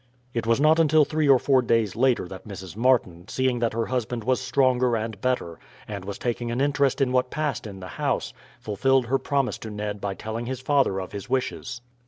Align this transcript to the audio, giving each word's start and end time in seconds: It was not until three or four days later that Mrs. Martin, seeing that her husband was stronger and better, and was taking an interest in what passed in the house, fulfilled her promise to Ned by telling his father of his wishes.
It 0.33 0.47
was 0.47 0.59
not 0.59 0.79
until 0.79 1.05
three 1.05 1.29
or 1.29 1.37
four 1.37 1.61
days 1.61 1.95
later 1.95 2.27
that 2.27 2.47
Mrs. 2.47 2.75
Martin, 2.75 3.27
seeing 3.27 3.59
that 3.59 3.73
her 3.73 3.85
husband 3.85 4.23
was 4.23 4.41
stronger 4.41 4.95
and 4.97 5.21
better, 5.21 5.59
and 5.87 6.05
was 6.05 6.17
taking 6.17 6.49
an 6.49 6.59
interest 6.59 7.01
in 7.01 7.11
what 7.11 7.29
passed 7.29 7.67
in 7.67 7.81
the 7.81 7.87
house, 8.01 8.33
fulfilled 8.59 9.05
her 9.05 9.19
promise 9.19 9.59
to 9.59 9.69
Ned 9.69 10.01
by 10.01 10.15
telling 10.15 10.47
his 10.47 10.59
father 10.59 10.97
of 10.99 11.11
his 11.11 11.29
wishes. 11.29 11.81